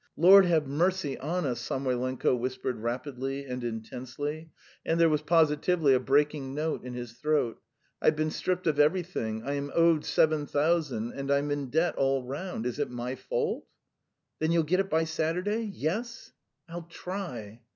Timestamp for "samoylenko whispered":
1.61-2.79